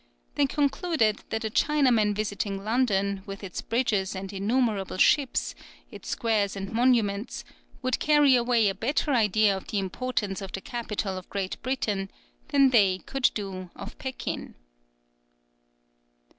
They 0.33 0.47
concluded 0.47 1.23
that 1.29 1.45
a 1.45 1.51
Chinaman 1.51 2.15
visiting 2.15 2.63
London, 2.63 3.21
with 3.27 3.43
its 3.43 3.61
bridges 3.61 4.15
and 4.15 4.33
innumerable 4.33 4.97
ships, 4.97 5.53
its 5.91 6.09
squares 6.09 6.55
and 6.55 6.73
monuments, 6.73 7.43
would 7.83 7.99
carry 7.99 8.35
away 8.35 8.67
a 8.67 8.73
better 8.73 9.11
idea 9.11 9.55
of 9.55 9.67
the 9.67 9.77
importance 9.77 10.41
of 10.41 10.53
the 10.53 10.59
capital 10.61 11.19
of 11.19 11.29
Great 11.29 11.61
Britain 11.61 12.09
than 12.47 12.71
they 12.71 12.97
could 13.05 13.29
do 13.35 13.69
of 13.75 13.95
Pekin. 13.99 14.55